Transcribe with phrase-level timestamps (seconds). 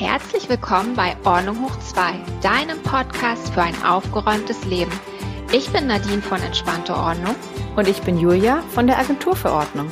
[0.00, 4.90] Herzlich willkommen bei Ordnung hoch 2, deinem Podcast für ein aufgeräumtes Leben.
[5.52, 7.34] Ich bin Nadine von Entspannte Ordnung.
[7.76, 9.90] Und ich bin Julia von der Agentur für Ordnung.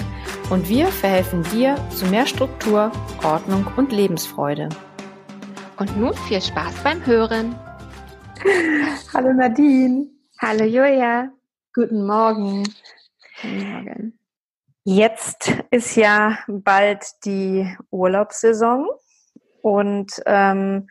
[0.49, 2.91] Und wir verhelfen dir zu mehr Struktur,
[3.23, 4.71] Ordnung und Lebensfreude.
[5.77, 7.55] Und nun viel Spaß beim Hören.
[9.13, 10.07] Hallo Nadine.
[10.41, 11.31] Hallo Julia.
[11.75, 12.63] Guten Morgen.
[13.43, 14.19] Guten Morgen.
[14.85, 18.87] Jetzt ist ja bald die Urlaubssaison
[19.63, 20.89] und ähm,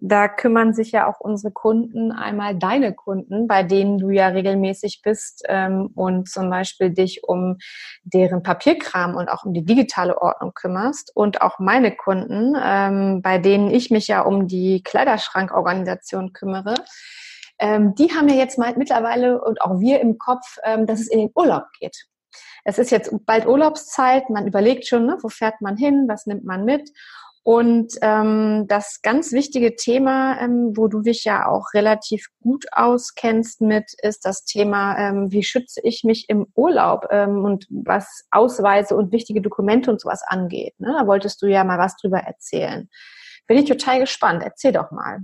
[0.00, 5.00] da kümmern sich ja auch unsere Kunden, einmal deine Kunden, bei denen du ja regelmäßig
[5.02, 7.58] bist ähm, und zum Beispiel dich um
[8.04, 13.38] deren Papierkram und auch um die digitale Ordnung kümmerst und auch meine Kunden, ähm, bei
[13.38, 16.74] denen ich mich ja um die Kleiderschrankorganisation kümmere.
[17.58, 21.08] Ähm, die haben ja jetzt mal mittlerweile und auch wir im Kopf, ähm, dass es
[21.08, 22.06] in den Urlaub geht.
[22.64, 26.44] Es ist jetzt bald Urlaubszeit, man überlegt schon, ne, wo fährt man hin, was nimmt
[26.44, 26.88] man mit.
[27.42, 33.60] Und ähm, das ganz wichtige Thema, ähm, wo du dich ja auch relativ gut auskennst
[33.60, 38.96] mit, ist das Thema, ähm, wie schütze ich mich im Urlaub ähm, und was Ausweise
[38.96, 40.74] und wichtige Dokumente und sowas angeht.
[40.78, 40.94] Ne?
[40.98, 42.88] Da wolltest du ja mal was drüber erzählen.
[43.46, 44.42] Bin ich total gespannt.
[44.44, 45.20] Erzähl doch mal.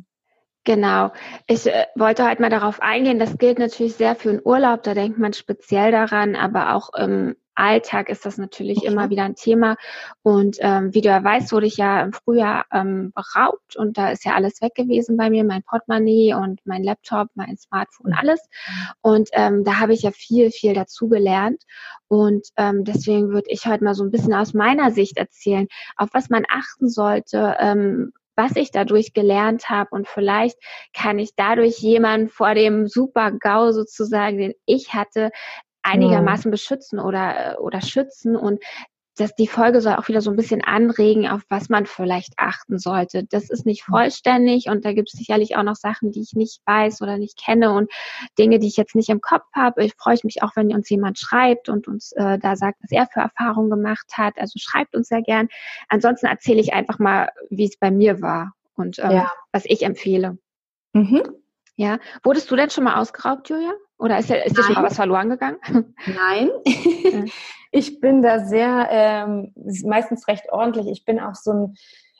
[0.64, 1.12] Genau.
[1.46, 3.18] Ich äh, wollte halt mal darauf eingehen.
[3.18, 4.82] Das gilt natürlich sehr für den Urlaub.
[4.82, 8.86] Da denkt man speziell daran, aber auch im Alltag ist das natürlich okay.
[8.88, 9.76] immer wieder ein Thema.
[10.22, 14.10] Und ähm, wie du ja weißt, wurde ich ja im Frühjahr ähm, beraubt und da
[14.10, 18.18] ist ja alles weg gewesen bei mir, mein Portemonnaie und mein Laptop, mein Smartphone, mhm.
[18.18, 18.40] alles.
[19.02, 21.62] Und ähm, da habe ich ja viel, viel dazugelernt.
[22.08, 26.08] Und ähm, deswegen würde ich heute mal so ein bisschen aus meiner Sicht erzählen, auf
[26.12, 29.90] was man achten sollte, ähm, was ich dadurch gelernt habe.
[29.90, 30.58] Und vielleicht
[30.92, 35.30] kann ich dadurch jemanden vor dem Super-GAU sozusagen, den ich hatte,
[35.82, 38.36] einigermaßen beschützen oder, oder schützen.
[38.36, 38.62] Und
[39.16, 42.78] dass die Folge soll auch wieder so ein bisschen anregen, auf was man vielleicht achten
[42.78, 43.24] sollte.
[43.24, 46.60] Das ist nicht vollständig und da gibt es sicherlich auch noch Sachen, die ich nicht
[46.66, 47.90] weiß oder nicht kenne und
[48.38, 49.84] Dinge, die ich jetzt nicht im Kopf habe.
[49.84, 53.06] Ich freue mich auch, wenn uns jemand schreibt und uns äh, da sagt, was er
[53.06, 54.34] für Erfahrungen gemacht hat.
[54.38, 55.48] Also schreibt uns sehr gern.
[55.88, 59.32] Ansonsten erzähle ich einfach mal, wie es bei mir war und ähm, ja.
[59.52, 60.38] was ich empfehle.
[60.92, 61.22] Mhm.
[61.76, 63.72] Ja, wurdest du denn schon mal ausgeraubt, Julia?
[63.98, 65.58] Oder ist, ist dir schon mal was verloren gegangen?
[66.06, 66.50] Nein.
[67.74, 69.52] ich bin da sehr, ähm,
[69.84, 70.86] meistens recht ordentlich.
[70.86, 71.74] Ich bin auch so ein,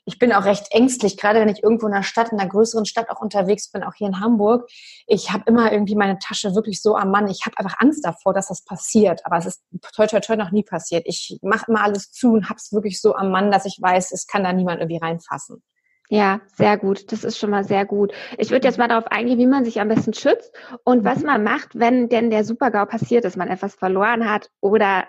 [0.04, 2.86] ich bin auch recht ängstlich, gerade wenn ich irgendwo in einer Stadt, in einer größeren
[2.86, 4.68] Stadt auch unterwegs bin, auch hier in Hamburg.
[5.06, 7.28] Ich habe immer irgendwie meine Tasche wirklich so am Mann.
[7.28, 9.24] Ich habe einfach Angst davor, dass das passiert.
[9.24, 9.62] Aber es ist
[9.94, 11.04] toi toi toi noch nie passiert.
[11.06, 14.10] Ich mache immer alles zu und habe es wirklich so am Mann, dass ich weiß,
[14.10, 15.62] es kann da niemand irgendwie reinfassen.
[16.10, 17.12] Ja, sehr gut.
[17.12, 18.12] Das ist schon mal sehr gut.
[18.38, 21.44] Ich würde jetzt mal darauf eingehen, wie man sich am besten schützt und was man
[21.44, 25.04] macht, wenn denn der Supergau passiert ist, man etwas verloren hat oder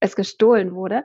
[0.00, 1.04] es gestohlen wurde.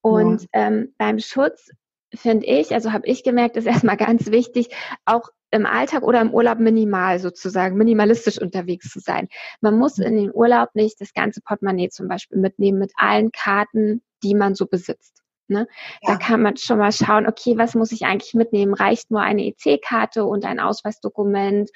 [0.00, 0.48] Und ja.
[0.52, 1.70] ähm, beim Schutz
[2.14, 4.68] finde ich, also habe ich gemerkt, ist erstmal ganz wichtig,
[5.04, 9.28] auch im Alltag oder im Urlaub minimal sozusagen, minimalistisch unterwegs zu sein.
[9.60, 14.02] Man muss in den Urlaub nicht das ganze Portemonnaie zum Beispiel mitnehmen mit allen Karten,
[14.22, 15.22] die man so besitzt.
[15.50, 15.66] Ne?
[16.02, 16.12] Ja.
[16.12, 18.72] Da kann man schon mal schauen, okay, was muss ich eigentlich mitnehmen?
[18.72, 21.70] Reicht nur eine EC-Karte und ein Ausweisdokument?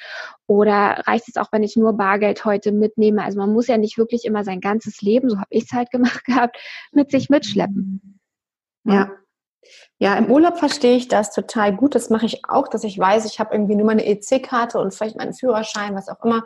[0.47, 3.25] Oder reicht es auch, wenn ich nur Bargeld heute mitnehme?
[3.25, 5.91] Also man muss ja nicht wirklich immer sein ganzes Leben, so habe ich es halt
[5.91, 6.57] gemacht gehabt,
[6.93, 8.21] mit sich mitschleppen.
[8.85, 9.11] Ja.
[9.99, 11.95] Ja, im Urlaub verstehe ich das total gut.
[11.95, 15.17] Das mache ich auch, dass ich weiß, ich habe irgendwie nur meine EC-Karte und vielleicht
[15.17, 16.45] meinen Führerschein, was auch immer.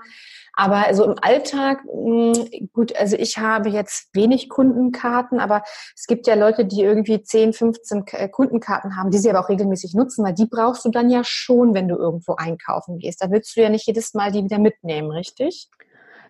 [0.59, 5.63] Aber also im Alltag, hm, gut, also ich habe jetzt wenig Kundenkarten, aber
[5.95, 9.51] es gibt ja Leute, die irgendwie 10, 15 äh, Kundenkarten haben, die sie aber auch
[9.51, 13.23] regelmäßig nutzen, weil die brauchst du dann ja schon, wenn du irgendwo einkaufen gehst.
[13.23, 15.69] Da willst du ja nicht jedes Mal die wieder mitnehmen, richtig?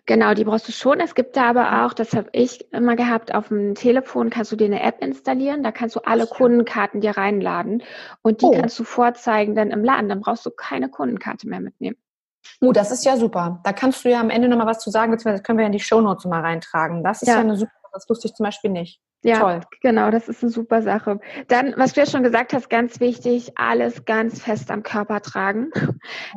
[0.05, 0.99] Genau, die brauchst du schon.
[0.99, 4.55] Es gibt da aber auch, das habe ich immer gehabt, auf dem Telefon kannst du
[4.55, 5.63] dir eine App installieren.
[5.63, 7.81] Da kannst du alle Kundenkarten dir reinladen
[8.21, 8.51] und die oh.
[8.51, 10.07] kannst du vorzeigen dann im Laden.
[10.07, 11.97] Dann brauchst du keine Kundenkarte mehr mitnehmen.
[12.61, 13.59] Oh, das ist ja super.
[13.63, 15.79] Da kannst du ja am Ende nochmal was zu sagen, beziehungsweise können wir in die
[15.79, 17.03] Shownotes mal reintragen.
[17.03, 19.01] Das ist ja, ja eine super, das wusste ich zum Beispiel nicht.
[19.21, 19.61] Ja, Toll.
[19.81, 21.19] genau, das ist eine super Sache.
[21.49, 25.71] Dann, was du ja schon gesagt hast, ganz wichtig, alles ganz fest am Körper tragen.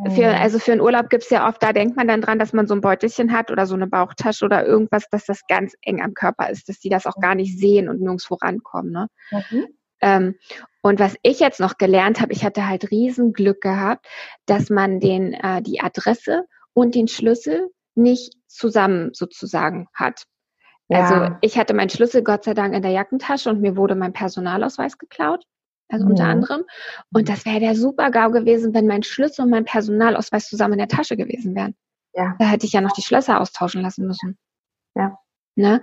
[0.04, 0.10] Oh.
[0.10, 2.66] Für, also für einen Urlaub gibt's ja oft, da denkt man dann dran, dass man
[2.66, 6.14] so ein Beutelchen hat oder so eine Bauchtasche oder irgendwas, dass das ganz eng am
[6.14, 8.90] Körper ist, dass die das auch gar nicht sehen und nirgendwo rankommen.
[8.90, 9.08] Ne?
[9.30, 9.66] Mhm.
[10.00, 10.34] Ähm,
[10.82, 14.06] und was ich jetzt noch gelernt habe, ich hatte halt riesen Glück gehabt,
[14.46, 20.24] dass man den, äh, die Adresse und den Schlüssel nicht zusammen sozusagen hat.
[20.88, 21.04] Ja.
[21.04, 24.12] Also ich hatte meinen Schlüssel Gott sei Dank in der Jackentasche und mir wurde mein
[24.12, 25.44] Personalausweis geklaut.
[25.88, 26.64] Also unter anderem.
[27.12, 30.78] Und das wäre der super GAU gewesen, wenn mein Schlüssel und mein Personalausweis zusammen in
[30.78, 31.74] der Tasche gewesen wären.
[32.14, 32.34] Ja.
[32.38, 34.38] Da hätte ich ja noch die Schlösser austauschen lassen müssen.
[34.94, 35.18] Ja.
[35.54, 35.82] Ne?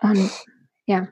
[0.00, 0.30] Und
[0.86, 1.08] ja.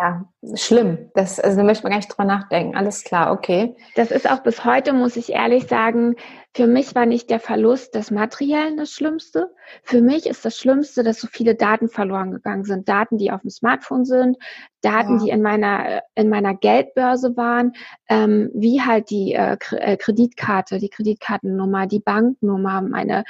[0.00, 0.24] Ja,
[0.54, 1.10] schlimm.
[1.14, 2.74] Das, also da möchte man gar nicht drüber nachdenken.
[2.76, 3.76] Alles klar, okay.
[3.94, 6.16] Das ist auch bis heute, muss ich ehrlich sagen,
[6.54, 9.54] für mich war nicht der Verlust des Materiellen das Schlimmste.
[9.82, 12.88] Für mich ist das Schlimmste, dass so viele Daten verloren gegangen sind.
[12.88, 14.38] Daten, die auf dem Smartphone sind,
[14.80, 15.24] Daten, ja.
[15.24, 17.72] die in meiner, in meiner Geldbörse waren,
[18.08, 23.24] ähm, wie halt die äh, äh Kreditkarte, die Kreditkartennummer, die Banknummer, meine,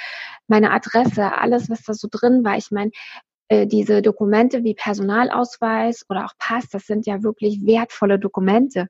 [0.46, 2.56] meine Adresse, alles, was da so drin war.
[2.56, 2.92] Ich meine,
[3.52, 8.88] äh, diese Dokumente wie Personalausweis oder auch Pass, das sind ja wirklich wertvolle Dokumente.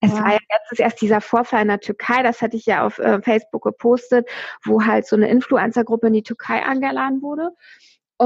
[0.00, 0.22] Es ja.
[0.22, 3.20] war ja letztes erst dieser Vorfall in der Türkei, das hatte ich ja auf äh,
[3.22, 4.28] Facebook gepostet,
[4.62, 7.50] wo halt so eine Influencergruppe in die Türkei eingeladen wurde.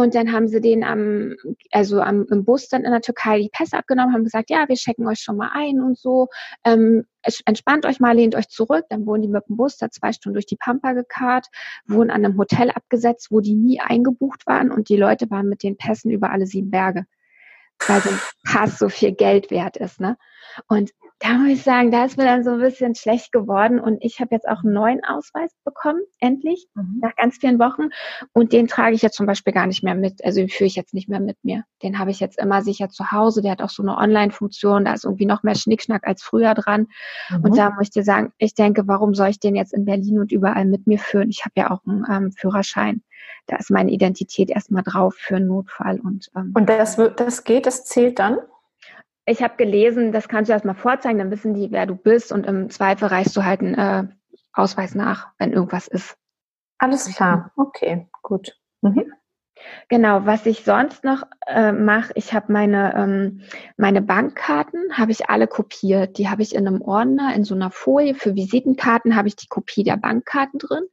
[0.00, 1.34] Und dann haben sie den am,
[1.70, 4.76] also am, im Bus dann in der Türkei die Pässe abgenommen, haben gesagt, ja, wir
[4.76, 6.28] checken euch schon mal ein und so.
[6.64, 7.04] Ähm,
[7.44, 8.84] entspannt euch mal, lehnt euch zurück.
[8.90, 11.48] Dann wurden die mit dem Bus da zwei Stunden durch die Pampa gekarrt,
[11.86, 15.62] wurden an einem Hotel abgesetzt, wo die nie eingebucht waren und die Leute waren mit
[15.62, 17.04] den Pässen über alle sieben Berge.
[17.86, 20.16] Weil so ein Pass so viel Geld wert ist, ne?
[20.66, 23.98] Und da muss ich sagen, da ist mir dann so ein bisschen schlecht geworden und
[24.04, 26.98] ich habe jetzt auch einen neuen Ausweis bekommen, endlich, mhm.
[27.00, 27.88] nach ganz vielen Wochen
[28.32, 30.76] und den trage ich jetzt zum Beispiel gar nicht mehr mit, also den führe ich
[30.76, 31.64] jetzt nicht mehr mit mir.
[31.82, 34.92] Den habe ich jetzt immer sicher zu Hause, der hat auch so eine Online-Funktion, da
[34.92, 36.86] ist irgendwie noch mehr Schnickschnack als früher dran
[37.30, 37.44] mhm.
[37.44, 40.20] und da muss ich dir sagen, ich denke, warum soll ich den jetzt in Berlin
[40.20, 41.30] und überall mit mir führen?
[41.30, 43.02] Ich habe ja auch einen ähm, Führerschein.
[43.46, 47.66] Da ist meine Identität erstmal drauf für einen Notfall und ähm, Und das, das geht,
[47.66, 48.38] das zählt dann?
[49.28, 52.46] Ich habe gelesen, das kannst du erstmal vorzeigen, dann wissen die, wer du bist und
[52.46, 54.04] im Zweifel reichst du halt einen äh,
[54.52, 56.16] Ausweis nach, wenn irgendwas ist.
[56.78, 58.56] Alles klar, okay, gut.
[58.82, 59.12] Mhm.
[59.88, 63.42] Genau, was ich sonst noch äh, mache, ich habe meine, ähm,
[63.76, 66.16] meine Bankkarten, habe ich alle kopiert.
[66.16, 68.14] Die habe ich in einem Ordner, in so einer Folie.
[68.14, 70.84] Für Visitenkarten habe ich die Kopie der Bankkarten drin.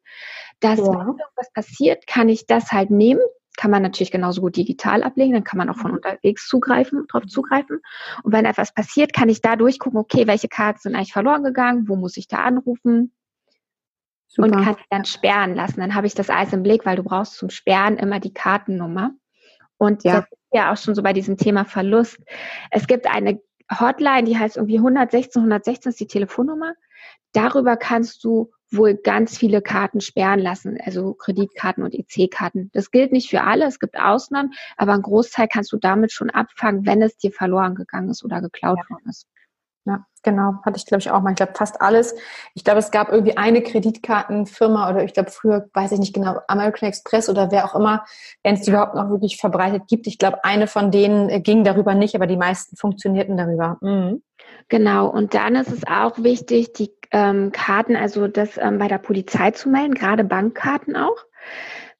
[0.61, 0.85] Dass, ja.
[0.85, 3.21] wenn irgendwas passiert, kann ich das halt nehmen,
[3.55, 5.97] kann man natürlich genauso gut digital ablegen, dann kann man auch von mhm.
[5.97, 7.79] unterwegs zugreifen, drauf zugreifen.
[8.23, 11.87] Und wenn etwas passiert, kann ich da durchgucken, okay, welche Karten sind eigentlich verloren gegangen,
[11.87, 13.13] wo muss ich da anrufen?
[14.27, 14.47] Super.
[14.47, 15.79] Und kann dann sperren lassen.
[15.79, 19.11] Dann habe ich das alles im Blick, weil du brauchst zum Sperren immer die Kartennummer.
[19.77, 20.21] Und ja.
[20.21, 22.19] das ist ja auch schon so bei diesem Thema Verlust.
[22.71, 23.39] Es gibt eine
[23.79, 26.73] Hotline, die heißt irgendwie 116, 116 ist die Telefonnummer.
[27.33, 32.71] Darüber kannst du wohl ganz viele Karten sperren lassen, also Kreditkarten und EC-Karten.
[32.73, 36.29] Das gilt nicht für alle, es gibt Ausnahmen, aber einen Großteil kannst du damit schon
[36.29, 38.89] abfangen, wenn es dir verloren gegangen ist oder geklaut ja.
[38.89, 39.27] worden ist.
[39.87, 41.29] Ja, genau, hatte ich glaube ich auch mal.
[41.29, 42.15] Ich glaube fast alles.
[42.55, 46.39] Ich glaube, es gab irgendwie eine Kreditkartenfirma oder ich glaube früher, weiß ich nicht genau,
[46.47, 48.03] American Express oder wer auch immer,
[48.41, 50.07] wenn es die überhaupt noch wirklich verbreitet gibt.
[50.07, 53.77] Ich glaube, eine von denen äh, ging darüber nicht, aber die meisten funktionierten darüber.
[53.81, 54.23] Mhm.
[54.69, 58.97] Genau, und dann ist es auch wichtig, die ähm, Karten, also das ähm, bei der
[58.97, 61.25] Polizei zu melden, gerade Bankkarten auch.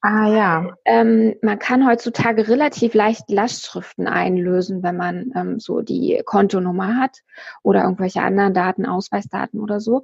[0.02, 0.78] Ah ja.
[0.86, 7.24] Ähm, man kann heutzutage relativ leicht Lastschriften einlösen, wenn man ähm, so die Kontonummer hat
[7.64, 10.04] oder irgendwelche anderen Daten, Ausweisdaten oder so.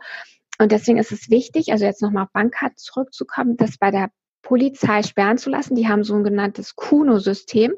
[0.58, 4.10] Und deswegen ist es wichtig, also jetzt nochmal auf Bankkarten zurückzukommen, das bei der
[4.42, 5.76] Polizei sperren zu lassen.
[5.76, 7.74] Die haben so ein genanntes Kuno-System.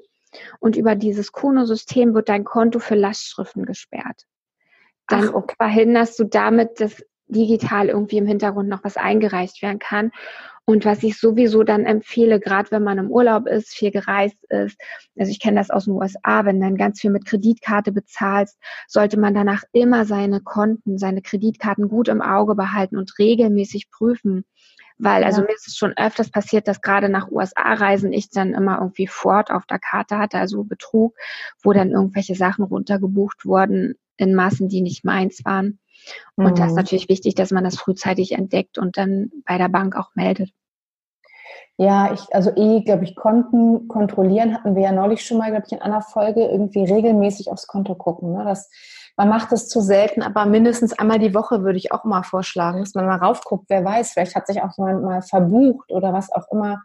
[0.60, 4.26] Und über dieses Kuno-System wird dein Konto für Lastschriften gesperrt.
[5.08, 5.56] Dann Ach, okay.
[5.58, 10.12] verhinderst du damit, dass digital irgendwie im Hintergrund noch was eingereicht werden kann.
[10.66, 14.80] Und was ich sowieso dann empfehle, gerade wenn man im Urlaub ist, viel gereist ist,
[15.18, 19.20] also ich kenne das aus den USA, wenn dann ganz viel mit Kreditkarte bezahlst, sollte
[19.20, 24.46] man danach immer seine Konten, seine Kreditkarten gut im Auge behalten und regelmäßig prüfen.
[24.98, 25.48] Weil, also ja.
[25.48, 29.52] mir ist es schon öfters passiert, dass gerade nach USA-Reisen ich dann immer irgendwie Ford
[29.52, 31.16] auf der Karte hatte, also Betrug,
[31.62, 35.80] wo dann irgendwelche Sachen runtergebucht wurden in Maßen, die nicht meins waren.
[36.36, 36.56] Und mhm.
[36.56, 36.78] da ist mhm.
[36.78, 40.52] natürlich wichtig, dass man das frühzeitig entdeckt und dann bei der Bank auch meldet.
[41.78, 45.66] Ja, ich, also eh, glaube ich, Konten kontrollieren hatten wir ja neulich schon mal, glaube
[45.66, 48.34] ich, in einer Folge irgendwie regelmäßig aufs Konto gucken.
[48.34, 48.44] Ne?
[48.46, 48.70] Das,
[49.18, 52.80] man macht das zu selten, aber mindestens einmal die Woche würde ich auch mal vorschlagen,
[52.80, 53.66] dass man mal raufguckt.
[53.70, 56.84] Wer weiß, vielleicht hat sich auch jemand mal verbucht oder was auch immer.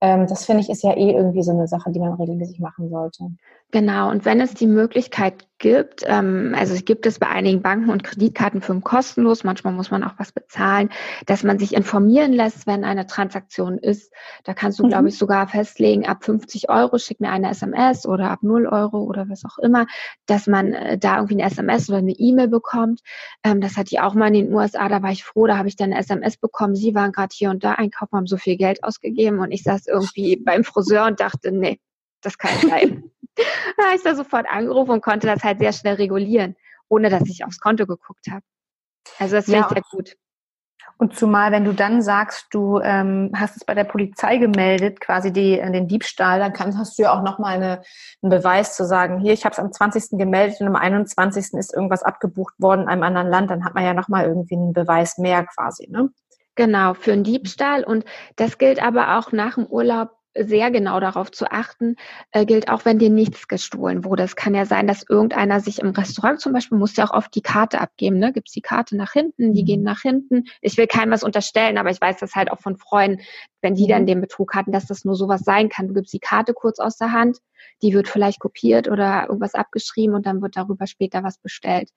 [0.00, 2.88] Ähm, das finde ich ist ja eh irgendwie so eine Sache, die man regelmäßig machen
[2.90, 3.30] sollte.
[3.72, 7.90] Genau, und wenn es die Möglichkeit gibt, ähm, also es gibt es bei einigen Banken
[7.90, 10.90] und Kreditkartenfirmen kostenlos, manchmal muss man auch was bezahlen,
[11.26, 14.12] dass man sich informieren lässt, wenn eine Transaktion ist.
[14.44, 14.90] Da kannst du, mhm.
[14.90, 19.02] glaube ich, sogar festlegen, ab 50 Euro schick mir eine SMS oder ab 0 Euro
[19.02, 19.86] oder was auch immer,
[20.26, 23.00] dass man äh, da irgendwie eine SMS oder eine E-Mail bekommt.
[23.44, 25.68] Ähm, das hatte ich auch mal in den USA, da war ich froh, da habe
[25.68, 28.56] ich dann eine SMS bekommen, sie waren gerade hier und da einkaufen, haben so viel
[28.56, 31.80] Geld ausgegeben und ich saß irgendwie beim Friseur und dachte, nee,
[32.22, 33.10] das kann nicht sein.
[33.76, 36.56] da habe ich da sofort angerufen und konnte das halt sehr schnell regulieren,
[36.88, 38.42] ohne dass ich aufs Konto geguckt habe.
[39.18, 39.66] Also das finde ja.
[39.66, 40.16] ich sehr gut.
[41.00, 45.32] Und zumal, wenn du dann sagst, du ähm, hast es bei der Polizei gemeldet, quasi
[45.32, 47.82] die, äh, den Diebstahl, dann kannst, hast du ja auch nochmal eine,
[48.20, 50.18] einen Beweis zu sagen, hier, ich habe es am 20.
[50.18, 51.54] gemeldet und am 21.
[51.54, 54.72] ist irgendwas abgebucht worden in einem anderen Land, dann hat man ja nochmal irgendwie einen
[54.72, 56.10] Beweis mehr quasi, ne?
[56.56, 57.84] Genau, für einen Diebstahl.
[57.84, 58.04] Und
[58.34, 61.96] das gilt aber auch nach dem Urlaub sehr genau darauf zu achten,
[62.32, 64.22] äh, gilt auch, wenn dir nichts gestohlen wurde.
[64.22, 67.34] Es kann ja sein, dass irgendeiner sich im Restaurant zum Beispiel, muss ja auch oft
[67.34, 68.32] die Karte abgeben, ne?
[68.32, 69.66] Gibt's die Karte nach hinten, die mhm.
[69.66, 70.44] gehen nach hinten.
[70.60, 73.22] Ich will keinem was unterstellen, aber ich weiß das halt auch von Freunden,
[73.62, 73.88] wenn die mhm.
[73.88, 75.88] dann den Betrug hatten, dass das nur sowas sein kann.
[75.88, 77.38] Du gibst die Karte kurz aus der Hand,
[77.82, 81.90] die wird vielleicht kopiert oder irgendwas abgeschrieben und dann wird darüber später was bestellt.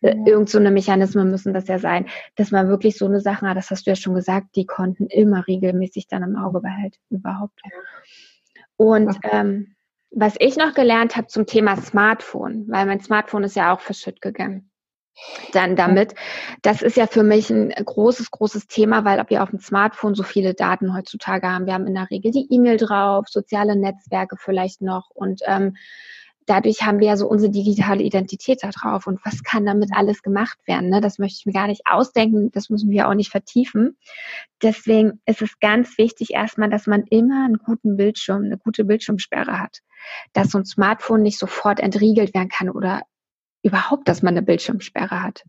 [0.00, 3.46] Äh, irgend so eine Mechanismen müssen das ja sein, dass man wirklich so eine Sache
[3.46, 6.98] hat, das hast du ja schon gesagt, die konnten immer regelmäßig dann im Auge behalten,
[7.10, 7.60] überhaupt.
[8.76, 9.30] Und okay.
[9.32, 9.76] ähm,
[10.10, 14.22] was ich noch gelernt habe zum Thema Smartphone, weil mein Smartphone ist ja auch verschütt
[14.22, 14.70] gegangen.
[15.52, 16.14] Dann damit,
[16.62, 20.22] das ist ja für mich ein großes, großes Thema, weil wir auf dem Smartphone so
[20.22, 21.66] viele Daten heutzutage haben.
[21.66, 25.76] Wir haben in der Regel die E-Mail drauf, soziale Netzwerke vielleicht noch und ähm,
[26.48, 29.06] dadurch haben wir ja so unsere digitale Identität da drauf.
[29.06, 30.88] Und was kann damit alles gemacht werden?
[30.88, 31.00] Ne?
[31.00, 32.50] Das möchte ich mir gar nicht ausdenken.
[32.52, 33.96] Das müssen wir auch nicht vertiefen.
[34.62, 39.60] Deswegen ist es ganz wichtig erstmal, dass man immer einen guten Bildschirm, eine gute Bildschirmsperre
[39.60, 39.80] hat.
[40.32, 43.02] Dass so ein Smartphone nicht sofort entriegelt werden kann oder
[43.62, 45.44] überhaupt, dass man eine Bildschirmsperre hat.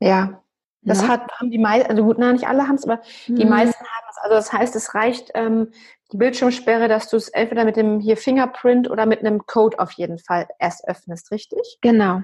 [0.00, 0.42] Ja,
[0.82, 1.08] das ja.
[1.08, 3.36] hat, haben die meisten, also gut, na, nicht alle haben es, aber mhm.
[3.36, 4.16] die meisten haben es.
[4.22, 5.72] Also das heißt, es reicht ähm,
[6.12, 9.92] die Bildschirmsperre, dass du es entweder mit dem hier Fingerprint oder mit einem Code auf
[9.92, 11.78] jeden Fall erst öffnest, richtig?
[11.80, 12.22] Genau.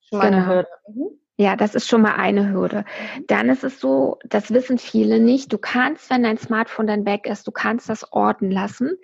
[0.00, 0.36] Schon mal genau.
[0.36, 0.68] eine Hürde.
[0.88, 1.20] Mhm.
[1.40, 2.84] Ja, das ist schon mal eine Hürde.
[3.26, 5.50] Dann ist es so, das wissen viele nicht.
[5.50, 8.98] Du kannst, wenn dein Smartphone dann weg ist, du kannst das orten lassen.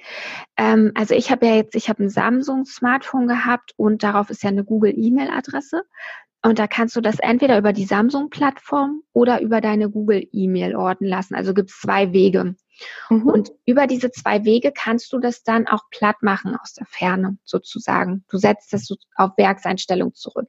[0.58, 4.50] Ähm, also ich habe ja jetzt, ich habe ein Samsung-Smartphone gehabt und darauf ist ja
[4.50, 5.84] eine Google-E-Mail-Adresse.
[6.46, 11.34] Und da kannst du das entweder über die Samsung-Plattform oder über deine Google-E-Mail orten lassen.
[11.34, 12.54] Also gibt es zwei Wege.
[13.10, 13.26] Mhm.
[13.26, 17.36] Und über diese zwei Wege kannst du das dann auch platt machen aus der Ferne
[17.42, 18.24] sozusagen.
[18.30, 20.46] Du setzt das auf Werkseinstellung zurück.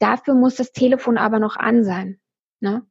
[0.00, 2.18] Dafür muss das Telefon aber noch an sein.
[2.58, 2.82] Ne?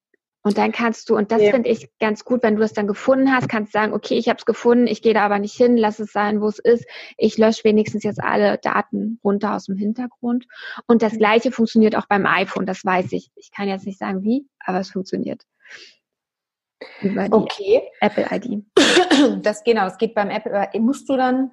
[0.47, 1.51] Und dann kannst du, und das ja.
[1.51, 4.29] finde ich ganz gut, wenn du es dann gefunden hast, kannst du sagen, okay, ich
[4.29, 6.85] habe es gefunden, ich gehe da aber nicht hin, lass es sein, wo es ist.
[7.17, 10.47] Ich lösche wenigstens jetzt alle Daten runter aus dem Hintergrund.
[10.87, 13.29] Und das gleiche funktioniert auch beim iPhone, das weiß ich.
[13.35, 15.43] Ich kann jetzt nicht sagen wie, aber es funktioniert.
[17.01, 17.81] Über die okay.
[17.99, 18.63] Apple ID.
[19.41, 20.69] Das genau, das geht beim Apple.
[20.79, 21.51] Musst du dann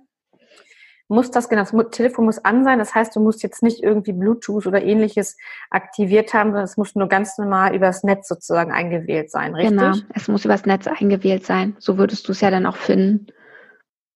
[1.08, 2.78] muss das, genau, das Telefon muss an sein.
[2.78, 5.36] Das heißt, du musst jetzt nicht irgendwie Bluetooth oder ähnliches
[5.70, 9.78] aktiviert haben, sondern es muss nur ganz normal übers Netz sozusagen eingewählt sein, richtig?
[9.78, 11.76] Genau, es muss übers Netz eingewählt sein.
[11.78, 13.26] So würdest du es ja dann auch finden.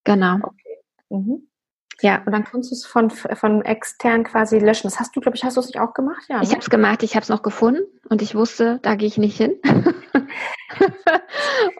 [0.03, 0.37] Genau.
[0.41, 0.79] Okay.
[1.09, 1.47] Mhm.
[2.01, 2.23] Ja.
[2.25, 4.87] Und dann kannst du es von, von extern quasi löschen.
[4.87, 6.23] Das hast du, glaube ich, hast du es nicht auch gemacht?
[6.29, 6.43] Ja, ne?
[6.43, 9.17] Ich habe es gemacht, ich habe es noch gefunden und ich wusste, da gehe ich
[9.17, 9.55] nicht hin.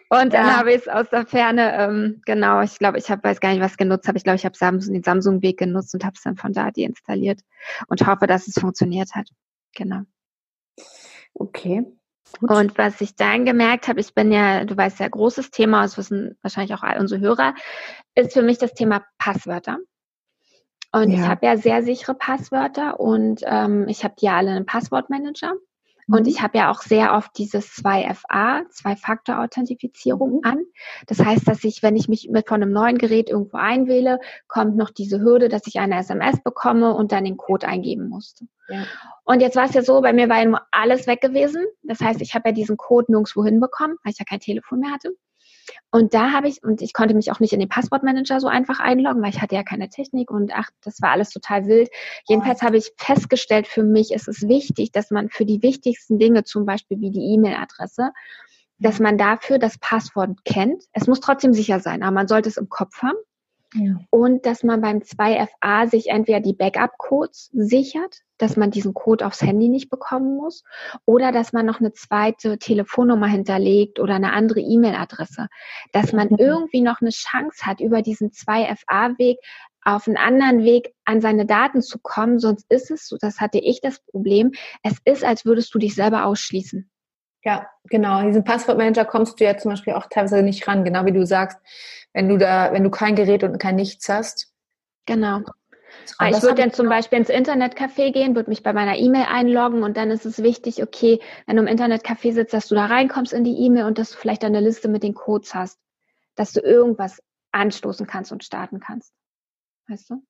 [0.09, 0.57] und dann ja.
[0.57, 3.61] habe ich es aus der Ferne, ähm, genau, ich glaube, ich habe, weiß gar nicht,
[3.61, 4.17] was genutzt habe.
[4.17, 7.41] Ich glaube, ich habe Samsung, den Samsung-Weg genutzt und habe es dann von da deinstalliert
[7.87, 9.29] und hoffe, dass es funktioniert hat.
[9.75, 10.01] Genau.
[11.33, 11.85] Okay.
[12.39, 12.51] Gut.
[12.51, 15.97] Und was ich dann gemerkt habe, ich bin ja, du weißt ja, großes Thema, das
[15.97, 17.55] wissen wahrscheinlich auch all unsere Hörer,
[18.15, 19.77] ist für mich das Thema Passwörter.
[20.91, 21.19] Und ja.
[21.19, 25.53] ich habe ja sehr sichere Passwörter und ähm, ich habe die ja alle einen Passwortmanager.
[26.11, 26.27] Und mhm.
[26.27, 30.43] ich habe ja auch sehr oft dieses 2FA, Zwei-Faktor-Authentifizierung mhm.
[30.43, 30.59] an.
[31.05, 34.75] Das heißt, dass ich, wenn ich mich mit von einem neuen Gerät irgendwo einwähle, kommt
[34.75, 38.45] noch diese Hürde, dass ich eine SMS bekomme und dann den Code eingeben musste.
[38.69, 38.85] Ja.
[39.23, 41.63] Und jetzt war es ja so, bei mir war ja nur alles weg gewesen.
[41.83, 44.91] Das heißt, ich habe ja diesen Code nirgendwo hinbekommen, weil ich ja kein Telefon mehr
[44.91, 45.11] hatte.
[45.91, 48.79] Und da habe ich, und ich konnte mich auch nicht in den Passwortmanager so einfach
[48.79, 51.89] einloggen, weil ich hatte ja keine Technik und ach, das war alles total wild.
[52.27, 56.43] Jedenfalls habe ich festgestellt, für mich ist es wichtig, dass man für die wichtigsten Dinge,
[56.43, 58.11] zum Beispiel wie die E-Mail-Adresse,
[58.77, 60.83] dass man dafür das Passwort kennt.
[60.93, 63.17] Es muss trotzdem sicher sein, aber man sollte es im Kopf haben.
[63.73, 63.99] Ja.
[64.09, 69.41] Und dass man beim 2FA sich entweder die Backup-Codes sichert, dass man diesen Code aufs
[69.41, 70.63] Handy nicht bekommen muss,
[71.05, 75.49] oder dass man noch eine zweite Telefonnummer hinterlegt oder eine andere E-Mail-Adresse,
[75.91, 76.37] dass man mhm.
[76.39, 79.37] irgendwie noch eine Chance hat, über diesen 2FA-Weg
[79.83, 83.59] auf einen anderen Weg an seine Daten zu kommen, sonst ist es so, das hatte
[83.59, 84.51] ich das Problem,
[84.83, 86.89] es ist, als würdest du dich selber ausschließen.
[87.43, 88.19] Ja, genau.
[88.19, 91.25] In diesen Passwortmanager kommst du ja zum Beispiel auch teilweise nicht ran, genau wie du
[91.25, 91.57] sagst,
[92.13, 94.53] wenn du da, wenn du kein Gerät und kein Nichts hast.
[95.05, 95.41] Genau.
[96.17, 99.83] Ah, ich würde dann zum Beispiel ins Internetcafé gehen, würde mich bei meiner E-Mail einloggen
[99.83, 103.33] und dann ist es wichtig, okay, wenn du im Internetcafé sitzt, dass du da reinkommst
[103.33, 105.79] in die E-Mail und dass du vielleicht eine Liste mit den Codes hast,
[106.35, 109.13] dass du irgendwas anstoßen kannst und starten kannst.
[109.87, 110.23] Weißt du?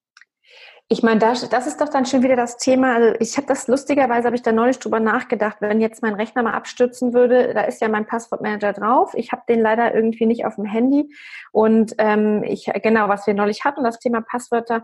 [0.91, 2.96] Ich meine, das, das ist doch dann schon wieder das Thema.
[2.96, 6.41] Also ich habe das lustigerweise, habe ich da neulich drüber nachgedacht, wenn jetzt mein Rechner
[6.41, 9.13] mal abstürzen würde, da ist ja mein Passwortmanager drauf.
[9.13, 11.13] Ich habe den leider irgendwie nicht auf dem Handy.
[11.51, 14.84] Und ähm, ich, genau, was wir neulich hatten, das Thema Passwörter.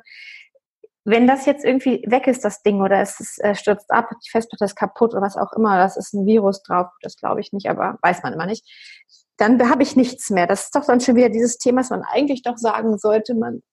[1.05, 4.29] Wenn das jetzt irgendwie weg ist, das Ding, oder es ist, äh, stürzt ab, die
[4.29, 7.51] Festplatte ist kaputt oder was auch immer, das ist ein Virus drauf, das glaube ich
[7.51, 8.63] nicht, aber weiß man immer nicht,
[9.37, 10.45] dann habe ich nichts mehr.
[10.45, 13.63] Das ist doch dann schon wieder dieses Thema, was man eigentlich doch sagen sollte, man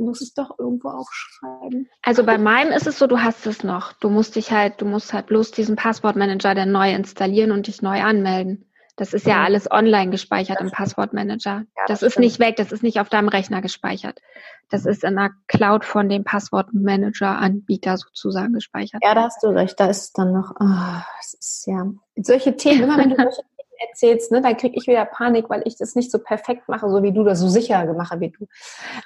[0.00, 1.88] muss es doch irgendwo aufschreiben.
[2.02, 3.92] Also bei meinem ist es so, du hast es noch.
[3.94, 7.82] Du musst dich halt, du musst halt bloß diesen Passwortmanager dann neu installieren und dich
[7.82, 8.70] neu anmelden.
[9.00, 9.44] Das ist ja mhm.
[9.44, 11.64] alles online gespeichert im Passwortmanager.
[11.74, 14.20] Ja, das, das ist nicht weg, das ist nicht auf deinem Rechner gespeichert.
[14.68, 19.02] Das ist in der Cloud von dem Passwortmanager-Anbieter sozusagen gespeichert.
[19.02, 19.80] Ja, da hast du recht.
[19.80, 23.42] Da ist dann noch, oh, das ist ja, solche Themen, immer wenn du solche
[23.80, 27.02] erzählst, ne, dann kriege ich wieder Panik, weil ich das nicht so perfekt mache, so
[27.02, 28.46] wie du, das so sicher mache wie du.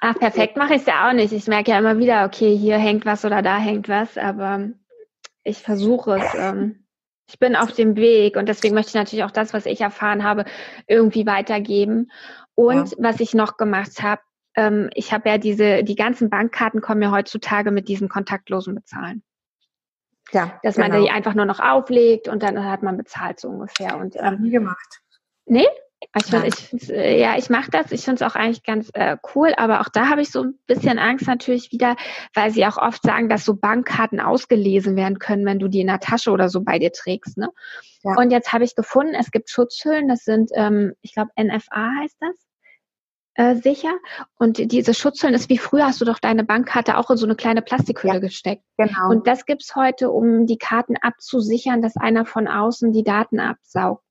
[0.00, 1.32] Ach, perfekt mache ich es ja auch nicht.
[1.32, 4.70] Ich merke ja immer wieder, okay, hier hängt was oder da hängt was, aber
[5.44, 6.34] ich versuche es.
[6.36, 6.86] Ähm,
[7.28, 10.24] ich bin auf dem Weg und deswegen möchte ich natürlich auch das, was ich erfahren
[10.24, 10.44] habe,
[10.86, 12.10] irgendwie weitergeben.
[12.54, 12.96] Und ja.
[12.98, 14.20] was ich noch gemacht habe,
[14.56, 19.22] ähm, ich habe ja diese, die ganzen Bankkarten kommen ja heutzutage mit diesem kontaktlosen Bezahlen.
[20.34, 20.88] Ja, dass genau.
[20.88, 23.96] man die einfach nur noch auflegt und dann hat man bezahlt so ungefähr.
[23.96, 25.00] Und ähm, nie gemacht.
[25.46, 25.66] Nee?
[26.16, 27.92] Ich find, ich, äh, ja, ich mache das.
[27.92, 30.58] Ich finde es auch eigentlich ganz äh, cool, aber auch da habe ich so ein
[30.66, 31.96] bisschen Angst natürlich wieder,
[32.34, 35.86] weil sie auch oft sagen, dass so Bankkarten ausgelesen werden können, wenn du die in
[35.86, 37.38] der Tasche oder so bei dir trägst.
[37.38, 37.48] Ne?
[38.02, 38.16] Ja.
[38.16, 42.16] Und jetzt habe ich gefunden, es gibt Schutzhüllen, das sind, ähm, ich glaube, NFA heißt
[42.20, 42.34] das
[43.34, 43.92] äh, sicher.
[44.38, 47.36] Und diese Schutzhüllen ist wie früher hast du doch deine Bankkarte auch in so eine
[47.36, 48.62] kleine Plastikhülle ja, gesteckt.
[48.76, 49.10] Genau.
[49.10, 54.02] Und das gibt's heute, um die Karten abzusichern, dass einer von außen die Daten absaugt.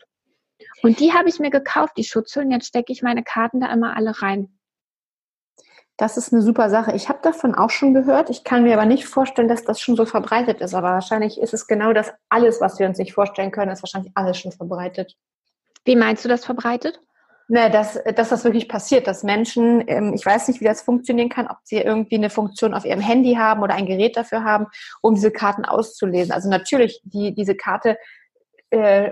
[0.81, 2.51] Und die habe ich mir gekauft, die Schutzhüllen.
[2.51, 4.59] Jetzt stecke ich meine Karten da immer alle rein.
[5.97, 6.93] Das ist eine super Sache.
[6.95, 8.29] Ich habe davon auch schon gehört.
[8.29, 10.73] Ich kann mir aber nicht vorstellen, dass das schon so verbreitet ist.
[10.73, 14.11] Aber wahrscheinlich ist es genau das alles, was wir uns nicht vorstellen können, ist wahrscheinlich
[14.15, 15.15] alles schon verbreitet.
[15.85, 16.99] Wie meinst du das verbreitet?
[17.53, 21.29] Ne, dass, dass das wirklich passiert, dass Menschen, ähm, ich weiß nicht, wie das funktionieren
[21.29, 24.65] kann, ob sie irgendwie eine Funktion auf ihrem Handy haben oder ein Gerät dafür haben,
[25.03, 26.31] um diese Karten auszulesen.
[26.31, 27.99] Also natürlich, die, diese Karte,
[28.71, 29.11] äh,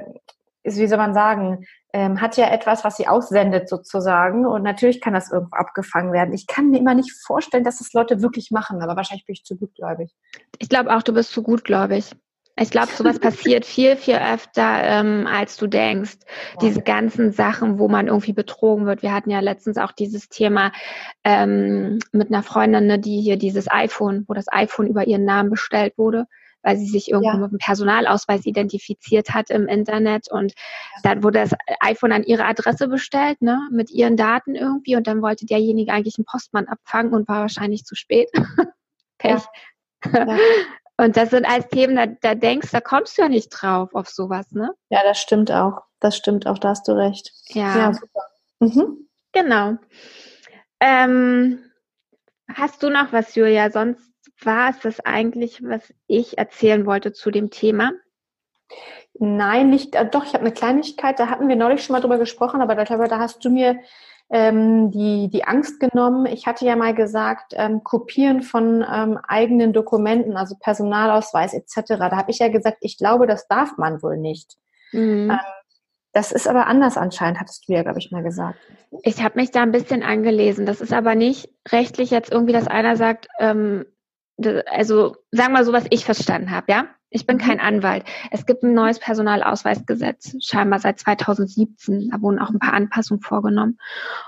[0.63, 4.47] ist, wie soll man sagen, ähm, hat ja etwas, was sie aussendet sozusagen.
[4.47, 6.33] Und natürlich kann das irgendwo abgefangen werden.
[6.33, 9.43] Ich kann mir immer nicht vorstellen, dass das Leute wirklich machen, aber wahrscheinlich bin ich
[9.43, 10.15] zu gutgläubig.
[10.57, 12.09] Ich glaube auch, du bist zu gutgläubig.
[12.57, 16.17] Ich glaube, sowas passiert viel, viel öfter, ähm, als du denkst.
[16.61, 19.01] Diese ganzen Sachen, wo man irgendwie betrogen wird.
[19.01, 20.71] Wir hatten ja letztens auch dieses Thema
[21.23, 25.49] ähm, mit einer Freundin, ne, die hier dieses iPhone, wo das iPhone über ihren Namen
[25.49, 26.25] bestellt wurde,
[26.61, 27.37] weil sie sich irgendwo ja.
[27.37, 30.53] mit dem Personalausweis identifiziert hat im Internet und
[31.03, 35.21] dann wurde das iPhone an ihre Adresse bestellt, ne, mit ihren Daten irgendwie und dann
[35.21, 38.29] wollte derjenige eigentlich einen Postmann abfangen und war wahrscheinlich zu spät.
[39.17, 39.41] Pech.
[40.11, 40.27] Ja.
[40.27, 40.37] Ja.
[41.01, 44.07] Und das sind alles Themen, da, da denkst, da kommst du ja nicht drauf auf
[44.07, 44.71] sowas, ne?
[44.89, 45.81] Ja, das stimmt auch.
[45.99, 47.31] Das stimmt auch, da hast du recht.
[47.47, 48.21] Ja, ja super.
[48.59, 49.09] Mhm.
[49.31, 49.77] Genau.
[50.79, 51.71] Ähm,
[52.53, 53.71] hast du noch was, Julia?
[53.71, 54.11] Sonst
[54.43, 57.93] war es das eigentlich, was ich erzählen wollte zu dem Thema?
[59.15, 59.95] Nein, nicht.
[59.95, 61.19] Äh, doch, ich habe eine Kleinigkeit.
[61.19, 63.79] Da hatten wir neulich schon mal drüber gesprochen, aber da, da hast du mir
[64.31, 66.25] ähm, die, die Angst genommen.
[66.25, 71.97] Ich hatte ja mal gesagt, ähm, Kopieren von ähm, eigenen Dokumenten, also Personalausweis etc.
[71.97, 74.55] Da habe ich ja gesagt, ich glaube, das darf man wohl nicht.
[74.93, 75.31] Mhm.
[75.31, 75.39] Ähm,
[76.13, 78.59] das ist aber anders anscheinend, hattest du ja, glaube ich, mal gesagt.
[79.03, 80.65] Ich habe mich da ein bisschen angelesen.
[80.65, 83.85] Das ist aber nicht rechtlich jetzt irgendwie, dass einer sagt, ähm,
[84.65, 86.85] also sagen wir so, was ich verstanden habe, ja?
[87.13, 87.63] Ich bin kein mhm.
[87.63, 88.05] Anwalt.
[88.31, 92.09] Es gibt ein neues Personalausweisgesetz, scheinbar seit 2017.
[92.09, 93.77] Da wurden auch ein paar Anpassungen vorgenommen.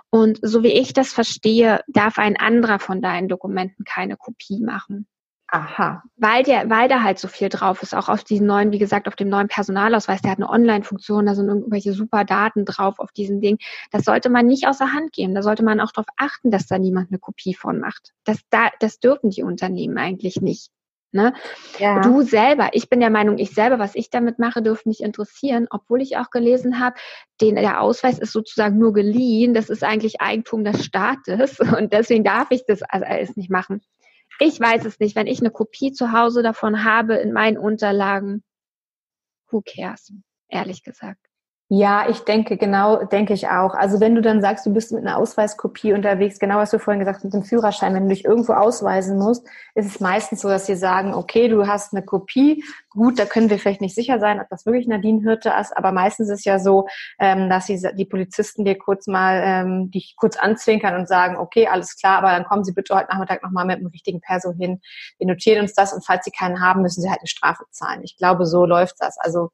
[0.09, 5.07] Und so wie ich das verstehe, darf ein anderer von deinen Dokumenten keine Kopie machen.
[5.47, 6.01] Aha.
[6.17, 9.07] Weil der, weil da halt so viel drauf ist, auch auf diesen neuen, wie gesagt,
[9.07, 13.11] auf dem neuen Personalausweis, der hat eine Online-Funktion, da sind irgendwelche super Daten drauf auf
[13.11, 13.59] diesem Ding.
[13.91, 15.35] Das sollte man nicht außer Hand geben.
[15.35, 18.13] Da sollte man auch darauf achten, dass da niemand eine Kopie von macht.
[18.25, 20.69] Das, da, das dürfen die Unternehmen eigentlich nicht.
[21.13, 21.31] Ne?
[21.77, 22.01] Ja.
[22.01, 25.67] Du selber, ich bin der Meinung, ich selber, was ich damit mache, dürfte mich interessieren,
[25.69, 26.95] obwohl ich auch gelesen habe,
[27.39, 32.23] den, der Ausweis ist sozusagen nur geliehen, das ist eigentlich Eigentum des Staates und deswegen
[32.23, 33.81] darf ich das also alles nicht machen.
[34.39, 38.43] Ich weiß es nicht, wenn ich eine Kopie zu Hause davon habe in meinen Unterlagen,
[39.51, 40.11] who cares,
[40.49, 41.32] ehrlich gesagt.
[41.75, 43.73] Ja, ich denke, genau, denke ich auch.
[43.73, 46.99] Also wenn du dann sagst, du bist mit einer Ausweiskopie unterwegs, genau was du vorhin
[46.99, 50.49] gesagt hast mit dem Führerschein, wenn du dich irgendwo ausweisen musst, ist es meistens so,
[50.49, 54.19] dass sie sagen, okay, du hast eine Kopie, gut, da können wir vielleicht nicht sicher
[54.19, 56.87] sein, ob das wirklich Nadine Hirte ist, aber meistens ist es ja so,
[57.19, 61.67] ähm, dass die, die Polizisten dir kurz mal ähm, dich kurz anzwinkern und sagen, okay,
[61.67, 64.79] alles klar, aber dann kommen Sie bitte heute Nachmittag nochmal mit dem richtigen Perso hin.
[65.17, 68.01] Wir notieren uns das und falls Sie keinen haben, müssen Sie halt eine Strafe zahlen.
[68.03, 69.17] Ich glaube, so läuft das.
[69.17, 69.49] Also,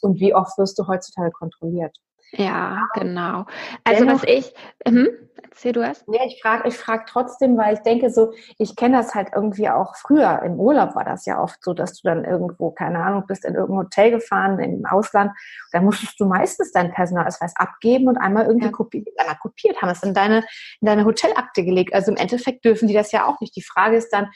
[0.00, 1.96] und wie oft wirst du heutzutage kontrolliert?
[2.32, 3.46] Ja, genau.
[3.84, 4.54] Also Dennoch, was ich,
[4.86, 5.08] hm,
[5.42, 6.04] erzähl du erst.
[6.08, 9.68] Ja, ich frage ich frag trotzdem, weil ich denke so, ich kenne das halt irgendwie
[9.68, 10.42] auch früher.
[10.42, 13.54] Im Urlaub war das ja oft so, dass du dann irgendwo, keine Ahnung, bist in
[13.54, 15.32] irgendein Hotel gefahren im Ausland.
[15.72, 18.72] Da musstest du meistens deinen Personalausweis abgeben und einmal irgendwie ja.
[18.72, 20.38] kopiert, einmal kopiert, haben es in deine,
[20.80, 21.94] in deine Hotelakte gelegt.
[21.94, 23.56] Also im Endeffekt dürfen die das ja auch nicht.
[23.56, 24.28] Die Frage ist dann,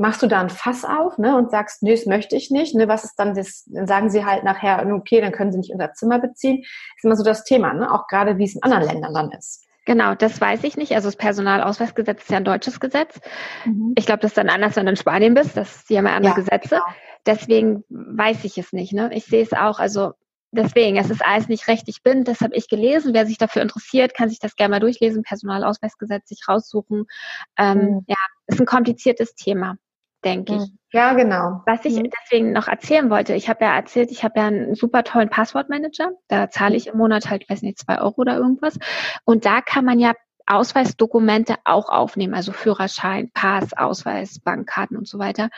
[0.00, 2.74] machst du da ein Fass auf ne, und sagst, nee, das möchte ich nicht.
[2.74, 3.64] Ne, was ist dann das?
[3.66, 6.62] Dann sagen sie halt nachher, okay, dann können sie nicht unser Zimmer beziehen.
[6.62, 7.92] Das ist immer so das Thema, ne?
[7.92, 9.66] auch gerade wie es in anderen Ländern dann ist.
[9.84, 10.94] Genau, das weiß ich nicht.
[10.94, 13.20] Also das Personalausweisgesetz ist ja ein deutsches Gesetz.
[13.66, 13.92] Mhm.
[13.96, 15.56] Ich glaube, das ist dann anders, wenn du in Spanien bist.
[15.56, 16.76] Das, die haben ja andere ja, Gesetze.
[16.76, 16.84] Genau.
[17.26, 18.94] Deswegen weiß ich es nicht.
[18.94, 19.10] Ne?
[19.12, 19.80] Ich sehe es auch.
[19.80, 20.12] Also
[20.50, 22.28] deswegen, es ist alles nicht rechtlich bindend.
[22.28, 23.12] Das habe ich gelesen.
[23.12, 25.22] Wer sich dafür interessiert, kann sich das gerne mal durchlesen.
[25.22, 27.04] Personalausweisgesetz sich raussuchen.
[27.58, 28.04] Ähm, mhm.
[28.06, 29.76] Ja, ist ein kompliziertes Thema
[30.24, 30.62] denke ich.
[30.62, 30.78] Hm.
[30.92, 31.62] Ja, genau.
[31.66, 32.10] Was ich mhm.
[32.10, 36.10] deswegen noch erzählen wollte, ich habe ja erzählt, ich habe ja einen super tollen Passwortmanager.
[36.28, 38.78] Da zahle ich im Monat halt, weiß nicht, zwei Euro oder irgendwas.
[39.24, 40.14] Und da kann man ja
[40.50, 45.48] Ausweisdokumente auch aufnehmen, also Führerschein, Pass, Ausweis, Bankkarten und so weiter.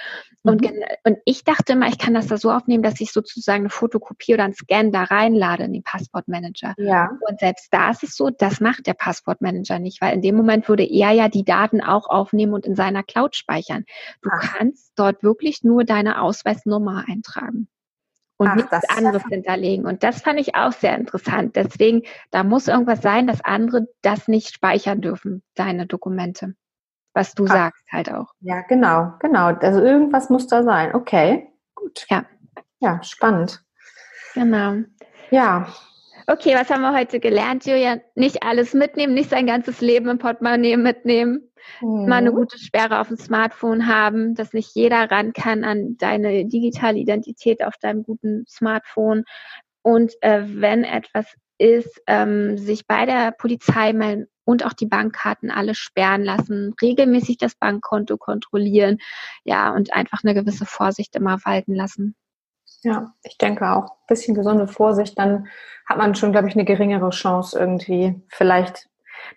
[0.42, 0.82] Und, mhm.
[1.04, 4.34] und ich dachte immer, ich kann das da so aufnehmen, dass ich sozusagen eine Fotokopie
[4.34, 6.74] oder einen Scan da reinlade in den Passportmanager.
[6.76, 7.10] Ja.
[7.28, 10.68] Und selbst da ist es so, das macht der Passportmanager nicht, weil in dem Moment
[10.68, 13.84] würde er ja die Daten auch aufnehmen und in seiner Cloud speichern.
[14.20, 14.40] Du Ach.
[14.40, 17.68] kannst dort wirklich nur deine Ausweisnummer eintragen
[18.42, 19.86] und Ach, nichts anderes hinterlegen.
[19.86, 21.54] Und das fand ich auch sehr interessant.
[21.54, 26.54] Deswegen, da muss irgendwas sein, dass andere das nicht speichern dürfen, deine Dokumente.
[27.14, 27.52] Was du Ach.
[27.52, 28.32] sagst halt auch.
[28.40, 29.46] Ja, genau, genau.
[29.54, 30.94] Also irgendwas muss da sein.
[30.94, 32.04] Okay, gut.
[32.10, 32.24] Ja.
[32.80, 33.62] Ja, spannend.
[34.34, 34.82] Genau.
[35.30, 35.68] Ja.
[36.26, 38.00] Okay, was haben wir heute gelernt, Julia?
[38.14, 41.50] Nicht alles mitnehmen, nicht sein ganzes Leben im Portemonnaie mitnehmen.
[41.80, 42.08] Mhm.
[42.08, 46.46] Mal eine gute Sperre auf dem Smartphone haben, dass nicht jeder ran kann an deine
[46.46, 49.24] digitale Identität auf deinem guten Smartphone.
[49.82, 51.26] Und äh, wenn etwas
[51.58, 57.38] ist, ähm, sich bei der Polizei melden und auch die Bankkarten alle sperren lassen, regelmäßig
[57.38, 58.98] das Bankkonto kontrollieren,
[59.44, 62.16] ja, und einfach eine gewisse Vorsicht immer walten lassen.
[62.82, 63.84] Ja, ich denke auch.
[63.84, 65.48] Ein bisschen gesunde Vorsicht, dann
[65.86, 68.88] hat man schon, glaube ich, eine geringere Chance, irgendwie vielleicht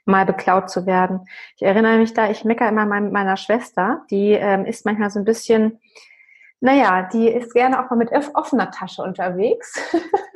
[0.05, 1.27] mal beklaut zu werden.
[1.55, 5.19] Ich erinnere mich da, ich meckere immer mit meiner Schwester, die ähm, ist manchmal so
[5.19, 5.79] ein bisschen,
[6.59, 9.79] naja, die ist gerne auch mal mit offener Tasche unterwegs.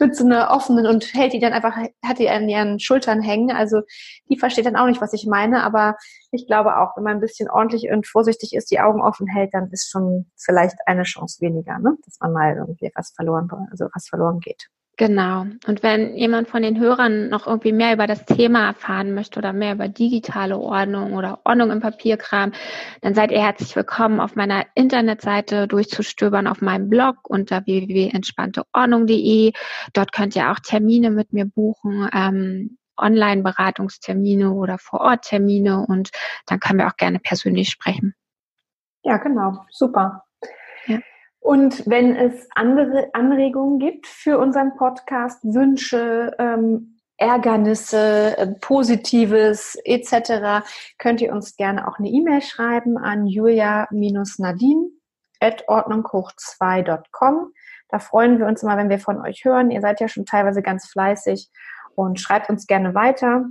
[0.00, 3.50] mit so einer offenen und hält die dann einfach, hat die an ihren Schultern hängen.
[3.50, 3.82] Also
[4.28, 5.96] die versteht dann auch nicht, was ich meine, aber
[6.30, 9.54] ich glaube auch, wenn man ein bisschen ordentlich und vorsichtig ist, die Augen offen hält,
[9.54, 11.96] dann ist schon vielleicht eine Chance weniger, ne?
[12.04, 14.68] dass man mal irgendwie was verloren, also was verloren geht.
[14.98, 15.46] Genau.
[15.68, 19.52] Und wenn jemand von den Hörern noch irgendwie mehr über das Thema erfahren möchte oder
[19.52, 22.50] mehr über digitale Ordnung oder Ordnung im Papierkram,
[23.00, 29.52] dann seid ihr herzlich willkommen, auf meiner Internetseite durchzustöbern auf meinem Blog unter www.entspannteordnung.de.
[29.92, 36.10] Dort könnt ihr auch Termine mit mir buchen, ähm, Online-Beratungstermine oder Vor-Ort-Termine und
[36.46, 38.16] dann können wir auch gerne persönlich sprechen.
[39.04, 39.64] Ja, genau.
[39.70, 40.24] Super.
[41.40, 50.64] Und wenn es andere Anregungen gibt für unseren Podcast, Wünsche, ähm, Ärgernisse, äh, Positives etc.,
[50.98, 54.90] könnt ihr uns gerne auch eine E-Mail schreiben an julia-nadine
[55.40, 57.52] at ordnunghoch2.com.
[57.88, 59.70] Da freuen wir uns immer, wenn wir von euch hören.
[59.70, 61.48] Ihr seid ja schon teilweise ganz fleißig
[61.94, 63.46] und schreibt uns gerne weiter.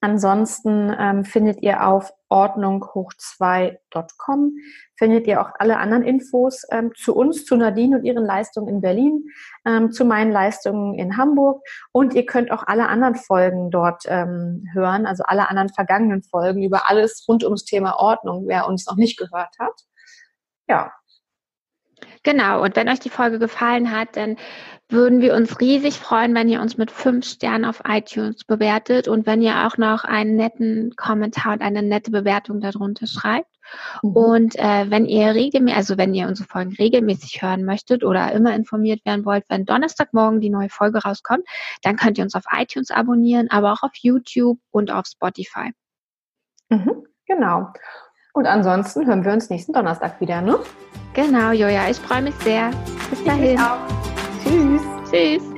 [0.00, 4.52] Ansonsten ähm, findet ihr auf ordnunghoch2.com
[4.98, 8.80] findet ihr auch alle anderen Infos ähm, zu uns, zu Nadine und ihren Leistungen in
[8.80, 9.24] Berlin,
[9.64, 14.64] ähm, zu meinen Leistungen in Hamburg und ihr könnt auch alle anderen Folgen dort ähm,
[14.72, 18.96] hören, also alle anderen vergangenen Folgen über alles rund ums Thema Ordnung, wer uns noch
[18.96, 19.80] nicht gehört hat.
[20.68, 20.92] Ja,
[22.22, 24.36] Genau, und wenn euch die Folge gefallen hat, dann
[24.90, 29.26] würden wir uns riesig freuen, wenn ihr uns mit fünf Sternen auf iTunes bewertet und
[29.26, 33.50] wenn ihr auch noch einen netten Kommentar und eine nette Bewertung darunter schreibt.
[34.02, 34.16] Mhm.
[34.16, 38.54] Und äh, wenn ihr regelmäßig, also wenn ihr unsere Folgen regelmäßig hören möchtet oder immer
[38.54, 41.44] informiert werden wollt, wenn Donnerstagmorgen die neue Folge rauskommt,
[41.82, 45.72] dann könnt ihr uns auf iTunes abonnieren, aber auch auf YouTube und auf Spotify.
[46.70, 47.72] Mhm, genau.
[48.32, 50.58] Und ansonsten hören wir uns nächsten Donnerstag wieder, ne?
[51.14, 52.70] Genau, Joja, ich freue mich sehr.
[53.10, 53.58] Bis dahin.
[54.44, 54.82] Tschüss.
[55.10, 55.57] Tschüss.